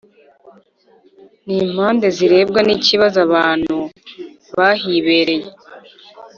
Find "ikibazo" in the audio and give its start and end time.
2.77-3.17